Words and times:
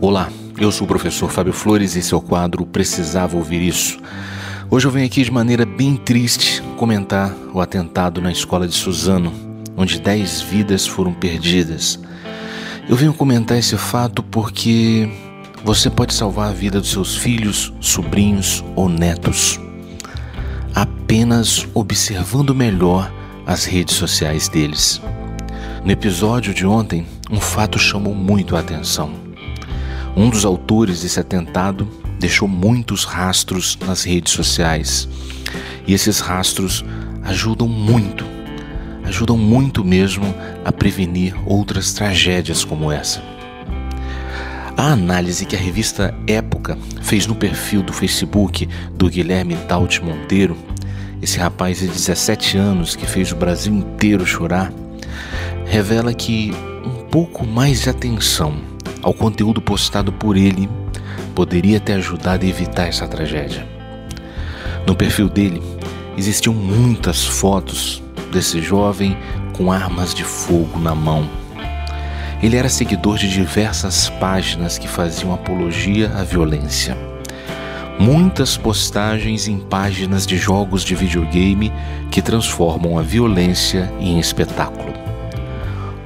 Olá, 0.00 0.30
eu 0.58 0.70
sou 0.70 0.84
o 0.84 0.88
professor 0.88 1.30
Fábio 1.30 1.52
Flores 1.52 1.96
e 1.96 1.98
esse 1.98 2.14
é 2.14 2.16
o 2.16 2.20
quadro 2.20 2.64
Precisava 2.64 3.36
Ouvir 3.36 3.60
Isso. 3.60 3.98
Hoje 4.70 4.86
eu 4.86 4.90
venho 4.90 5.06
aqui 5.06 5.22
de 5.22 5.30
maneira 5.30 5.66
bem 5.66 5.96
triste 5.96 6.62
comentar 6.76 7.34
o 7.52 7.60
atentado 7.60 8.20
na 8.20 8.30
escola 8.30 8.68
de 8.68 8.74
Suzano, 8.74 9.32
onde 9.76 10.00
10 10.00 10.42
vidas 10.42 10.86
foram 10.86 11.12
perdidas. 11.12 11.98
Eu 12.88 12.96
venho 12.96 13.12
comentar 13.12 13.58
esse 13.58 13.76
fato 13.76 14.22
porque 14.22 15.08
você 15.64 15.90
pode 15.90 16.14
salvar 16.14 16.50
a 16.50 16.52
vida 16.52 16.80
dos 16.80 16.90
seus 16.90 17.16
filhos, 17.16 17.72
sobrinhos 17.80 18.64
ou 18.76 18.88
netos 18.88 19.60
apenas 21.08 21.66
observando 21.74 22.54
melhor 22.54 23.10
as 23.46 23.64
redes 23.64 23.96
sociais 23.96 24.46
deles. 24.46 25.00
No 25.82 25.90
episódio 25.90 26.52
de 26.52 26.66
ontem, 26.66 27.06
um 27.30 27.40
fato 27.40 27.78
chamou 27.78 28.14
muito 28.14 28.54
a 28.54 28.60
atenção. 28.60 29.27
Um 30.16 30.30
dos 30.30 30.44
autores 30.44 31.02
desse 31.02 31.20
atentado 31.20 31.88
deixou 32.18 32.48
muitos 32.48 33.04
rastros 33.04 33.78
nas 33.86 34.04
redes 34.04 34.32
sociais. 34.32 35.08
E 35.86 35.94
esses 35.94 36.20
rastros 36.20 36.84
ajudam 37.22 37.68
muito, 37.68 38.24
ajudam 39.04 39.36
muito 39.36 39.84
mesmo 39.84 40.34
a 40.64 40.72
prevenir 40.72 41.34
outras 41.46 41.92
tragédias 41.92 42.64
como 42.64 42.90
essa. 42.90 43.22
A 44.76 44.92
análise 44.92 45.44
que 45.44 45.56
a 45.56 45.58
revista 45.58 46.14
Época 46.26 46.78
fez 47.02 47.26
no 47.26 47.34
perfil 47.34 47.82
do 47.82 47.92
Facebook 47.92 48.68
do 48.94 49.10
Guilherme 49.10 49.56
Taut 49.68 50.04
Monteiro, 50.04 50.56
esse 51.20 51.38
rapaz 51.38 51.80
de 51.80 51.88
17 51.88 52.56
anos 52.56 52.94
que 52.94 53.04
fez 53.04 53.32
o 53.32 53.36
Brasil 53.36 53.74
inteiro 53.74 54.24
chorar, 54.24 54.72
revela 55.66 56.14
que 56.14 56.52
um 56.84 57.04
pouco 57.10 57.44
mais 57.44 57.82
de 57.82 57.90
atenção 57.90 58.54
ao 59.02 59.14
conteúdo 59.14 59.60
postado 59.60 60.12
por 60.12 60.36
ele 60.36 60.68
poderia 61.34 61.78
ter 61.78 61.94
ajudado 61.94 62.44
a 62.44 62.48
evitar 62.48 62.88
essa 62.88 63.06
tragédia. 63.06 63.66
No 64.86 64.94
perfil 64.94 65.28
dele 65.28 65.62
existiam 66.16 66.54
muitas 66.54 67.24
fotos 67.24 68.02
desse 68.32 68.60
jovem 68.60 69.16
com 69.56 69.70
armas 69.70 70.14
de 70.14 70.24
fogo 70.24 70.78
na 70.78 70.94
mão. 70.94 71.28
Ele 72.42 72.56
era 72.56 72.68
seguidor 72.68 73.18
de 73.18 73.28
diversas 73.28 74.08
páginas 74.08 74.78
que 74.78 74.88
faziam 74.88 75.32
apologia 75.32 76.12
à 76.16 76.22
violência. 76.22 76.96
Muitas 77.98 78.56
postagens 78.56 79.48
em 79.48 79.58
páginas 79.58 80.24
de 80.24 80.36
jogos 80.36 80.84
de 80.84 80.94
videogame 80.94 81.72
que 82.12 82.22
transformam 82.22 82.96
a 82.96 83.02
violência 83.02 83.92
em 83.98 84.20
espetáculo 84.20 85.07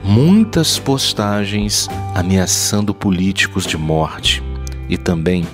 muitas 0.02 0.78
postagens 0.78 1.88
ameaçando 2.14 2.92
políticos 2.94 3.66
de 3.66 3.76
morte 3.76 4.42
e 4.88 4.98
também 4.98 5.46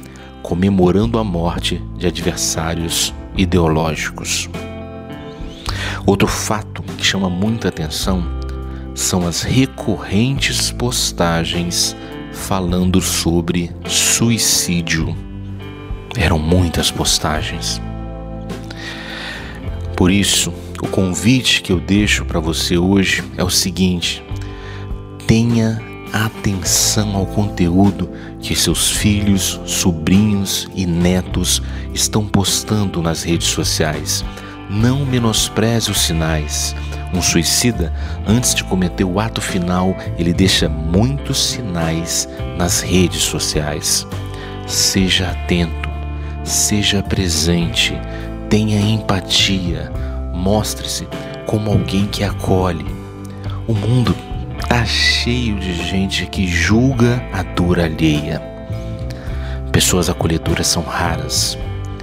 comemorando 0.42 1.18
a 1.18 1.24
morte 1.24 1.82
de 1.96 2.06
adversários 2.06 3.12
ideológicos. 3.36 4.48
Outro 6.06 6.26
fato 6.26 6.82
que 6.96 7.04
chama 7.04 7.28
muita 7.28 7.68
atenção 7.68 8.24
são 8.94 9.26
as 9.26 9.42
recorrentes 9.42 10.70
postagens 10.72 11.94
falando 12.32 13.00
sobre 13.00 13.70
suicídio. 13.86 15.14
Eram 16.16 16.38
muitas 16.38 16.90
postagens. 16.90 17.80
Por 19.94 20.10
isso, 20.10 20.52
o 20.80 20.88
convite 20.88 21.60
que 21.60 21.72
eu 21.72 21.78
deixo 21.78 22.24
para 22.24 22.40
você 22.40 22.78
hoje 22.78 23.22
é 23.36 23.44
o 23.44 23.50
seguinte: 23.50 24.22
tenha 25.28 25.78
atenção 26.10 27.14
ao 27.14 27.26
conteúdo 27.26 28.10
que 28.40 28.56
seus 28.56 28.90
filhos, 28.90 29.60
sobrinhos 29.66 30.66
e 30.74 30.86
netos 30.86 31.62
estão 31.92 32.24
postando 32.24 33.02
nas 33.02 33.24
redes 33.24 33.48
sociais. 33.48 34.24
Não 34.70 35.04
menospreze 35.04 35.90
os 35.90 36.00
sinais. 36.00 36.74
Um 37.12 37.20
suicida, 37.20 37.92
antes 38.26 38.54
de 38.54 38.64
cometer 38.64 39.04
o 39.04 39.20
ato 39.20 39.42
final, 39.42 39.94
ele 40.18 40.32
deixa 40.32 40.66
muitos 40.66 41.50
sinais 41.50 42.26
nas 42.56 42.80
redes 42.80 43.20
sociais. 43.20 44.06
Seja 44.66 45.30
atento, 45.30 45.90
seja 46.42 47.02
presente, 47.02 47.92
tenha 48.48 48.80
empatia, 48.80 49.92
mostre-se 50.34 51.06
como 51.44 51.70
alguém 51.70 52.06
que 52.06 52.24
acolhe. 52.24 52.86
O 53.66 53.74
mundo 53.74 54.14
Tá 54.68 54.84
cheio 54.84 55.58
de 55.58 55.72
gente 55.72 56.26
que 56.26 56.46
julga 56.46 57.22
a 57.32 57.42
dor 57.42 57.80
alheia. 57.80 58.42
Pessoas 59.72 60.10
acolhedoras 60.10 60.66
são 60.66 60.82
raras 60.82 61.56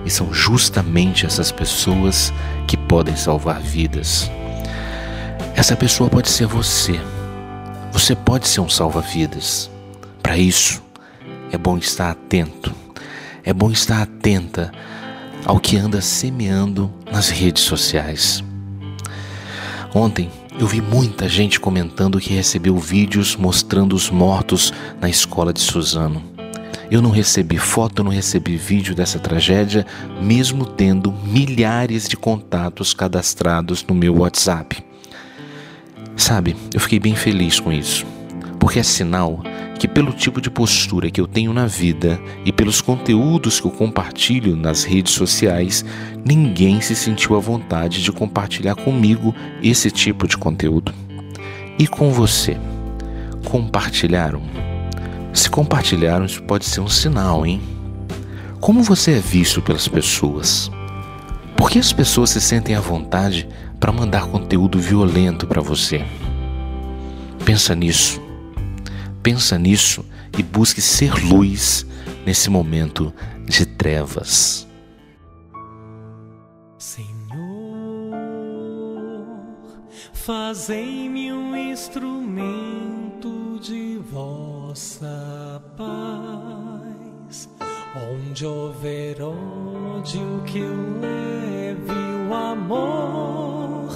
e 0.04 0.10
são 0.10 0.34
justamente 0.34 1.28
essas 1.28 1.52
pessoas 1.52 2.34
que 2.68 2.76
podem 2.76 3.16
salvar 3.16 3.62
vidas. 3.62 4.32
Essa 5.56 5.76
pessoa 5.76 6.10
pode 6.10 6.28
ser 6.28 6.48
você. 6.48 7.00
Você 7.92 8.16
pode 8.16 8.48
ser 8.48 8.62
um 8.62 8.70
salva-vidas. 8.70 9.70
Para 10.24 10.36
isso, 10.36 10.82
é 11.52 11.58
bom 11.60 11.78
estar 11.78 12.10
atento. 12.10 12.74
É 13.44 13.54
bom 13.54 13.70
estar 13.70 14.02
atenta 14.02 14.72
ao 15.46 15.60
que 15.60 15.78
anda 15.78 16.02
semeando 16.02 16.92
nas 17.12 17.30
redes 17.30 17.64
sociais. 17.64 18.44
Ontem 19.94 20.32
eu 20.60 20.68
vi 20.68 20.82
muita 20.82 21.28
gente 21.28 21.60
comentando 21.60 22.20
que 22.20 22.34
recebeu 22.34 22.78
vídeos 22.78 23.36
mostrando 23.36 23.94
os 23.94 24.10
mortos 24.10 24.74
na 25.02 25.10
escola 25.10 25.52
de 25.52 25.60
Suzano. 25.60 26.24
Eu 26.90 27.02
não 27.02 27.10
recebi 27.10 27.58
foto, 27.58 28.04
não 28.04 28.12
recebi 28.12 28.56
vídeo 28.56 28.96
dessa 28.96 29.20
tragédia, 29.20 29.86
mesmo 30.22 30.66
tendo 30.66 31.12
milhares 31.12 32.08
de 32.08 32.16
contatos 32.16 32.94
cadastrados 32.94 33.84
no 33.84 33.96
meu 33.96 34.20
WhatsApp. 34.20 34.84
Sabe, 36.16 36.56
eu 36.74 36.80
fiquei 36.80 37.00
bem 37.00 37.16
feliz 37.16 37.60
com 37.60 37.72
isso, 37.72 38.06
porque 38.66 38.80
é 38.80 38.84
sinal 38.84 39.44
que, 39.78 39.88
pelo 39.88 40.12
tipo 40.12 40.42
de 40.42 40.50
postura 40.50 41.12
que 41.12 41.22
eu 41.22 41.28
tenho 41.28 41.54
na 41.54 41.68
vida 41.68 42.20
e 42.44 42.52
pelos 42.52 42.82
conteúdos 42.82 43.60
que 43.60 43.68
eu 43.68 43.72
compartilho 43.72 44.56
nas 44.56 44.84
redes 44.84 45.14
sociais, 45.14 45.86
ninguém 46.26 46.82
se 46.82 46.96
sentiu 46.96 47.36
à 47.36 47.40
vontade 47.40 48.02
de 48.02 48.12
compartilhar 48.12 48.74
comigo 48.74 49.36
esse 49.62 49.92
tipo 49.92 50.28
de 50.28 50.36
conteúdo. 50.36 50.92
E 51.78 51.86
com 51.86 52.12
você? 52.12 52.58
Compartilharam? 53.44 54.42
Se 55.32 55.48
compartilharam, 55.48 56.26
isso 56.26 56.42
pode 56.42 56.66
ser 56.66 56.82
um 56.82 56.90
sinal, 56.90 57.46
hein? 57.46 57.62
Como 58.60 58.82
você 58.82 59.12
é 59.12 59.20
visto 59.20 59.62
pelas 59.62 59.88
pessoas? 59.88 60.72
Por 61.56 61.70
que 61.70 61.78
as 61.78 61.94
pessoas 61.94 62.32
se 62.32 62.42
sentem 62.42 62.74
à 62.74 62.82
vontade 62.82 63.48
para 63.80 63.92
mandar 63.92 64.26
conteúdo 64.26 64.80
violento 64.80 65.46
para 65.46 65.62
você? 65.62 66.04
Pensa 67.46 67.76
nisso 67.76 68.25
pensa 69.26 69.58
nisso 69.58 70.06
e 70.38 70.44
busque 70.44 70.80
ser 70.80 71.12
luz 71.26 71.84
nesse 72.28 72.48
momento 72.48 73.12
de 73.44 73.66
trevas. 73.66 74.68
Senhor, 76.78 77.08
fazei-me 80.14 81.34
um 81.34 81.56
instrumento 81.72 83.60
de 83.60 83.98
vossa 84.12 85.60
paz. 85.76 87.50
Onde 88.14 88.46
houver 88.46 89.24
ódio, 89.24 90.44
que 90.46 90.60
eu 90.60 91.00
leve 91.00 92.30
o 92.30 92.34
amor. 92.36 93.90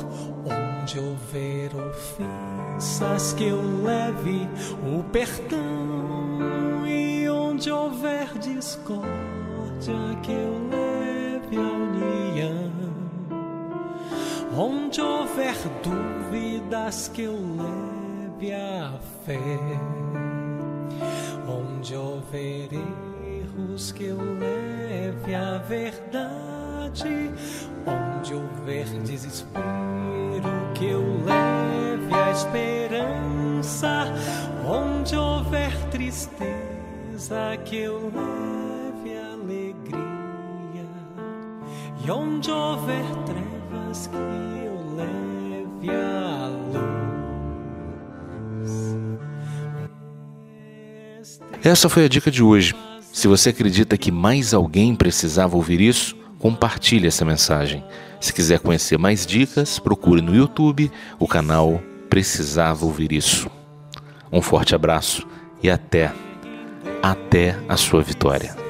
Onde 0.44 0.98
houver 0.98 1.70
ofensa, 1.76 2.49
ofensas 2.80 3.34
que 3.34 3.44
eu 3.44 3.62
leve 3.84 4.48
o 4.88 5.04
perdão 5.04 6.88
e 6.88 7.30
onde 7.30 7.70
houver 7.70 8.38
discórdia 8.38 9.10
que 10.24 10.32
eu 10.32 10.70
leve 10.72 11.58
a 11.58 11.60
união. 11.60 12.72
Onde 14.58 15.02
houver 15.02 15.56
dúvidas 15.84 17.10
que 17.10 17.24
eu 17.24 17.34
leve 17.34 18.54
a 18.54 18.94
fé. 19.26 19.38
Onde 21.48 21.96
houver 21.96 22.70
erros 23.26 23.92
que 23.92 24.06
eu 24.06 24.18
leve 24.18 25.36
a 25.36 25.58
verdade. 25.58 27.32
Onde 27.86 28.34
houver 28.34 28.86
desespero 29.04 29.60
que 30.74 30.86
eu 30.86 31.02
leve 31.26 31.39
esperança, 32.40 34.08
onde 34.66 35.16
houver 35.16 35.72
tristeza, 35.90 37.58
que 37.66 37.76
eu 37.78 38.12
leve 38.16 39.18
alegria, 39.18 40.88
e 42.06 42.12
onde 42.12 42.50
houver 42.50 43.04
trevas, 43.26 44.08
que 44.08 44.16
eu 44.16 44.96
leve 44.96 45.90
a 45.92 46.48
luz. 51.12 51.42
Essa 51.62 51.90
foi 51.90 52.06
a 52.06 52.08
dica 52.08 52.32
de 52.32 52.42
hoje. 52.42 52.74
Se 53.12 53.28
você 53.28 53.50
acredita 53.50 53.98
que 53.98 54.12
mais 54.12 54.54
alguém 54.54 54.96
precisava 54.96 55.58
ouvir 55.58 55.82
isso, 55.82 56.16
compartilhe 56.38 57.08
essa 57.08 57.26
mensagem. 57.26 57.84
Se 58.22 58.32
quiser 58.32 58.60
conhecer 58.60 58.98
mais 58.98 59.26
dicas, 59.26 59.78
procure 59.78 60.22
no 60.22 60.34
YouTube 60.34 60.90
o 61.20 61.28
canal 61.28 61.82
precisava 62.10 62.86
ouvir 62.86 63.12
isso. 63.12 63.50
Um 64.32 64.42
forte 64.42 64.76
abraço 64.76 65.28
e 65.62 65.70
até, 65.70 66.12
até 67.02 67.56
a 67.68 67.78
sua 67.78 68.02
vitória. 68.02 68.69